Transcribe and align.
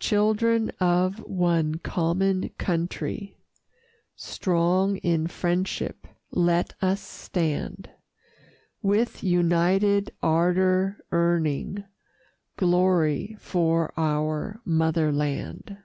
Children 0.00 0.70
of 0.80 1.18
one 1.28 1.74
common 1.74 2.48
country, 2.56 3.36
Strong 4.14 4.96
in 5.04 5.26
friendship 5.26 6.06
let 6.30 6.72
us 6.80 7.02
stand, 7.02 7.90
With 8.80 9.22
united 9.22 10.14
ardor 10.22 11.04
earning 11.12 11.84
Glory 12.56 13.36
for 13.38 13.92
our 13.98 14.62
Mother 14.64 15.12
Land. 15.12 15.76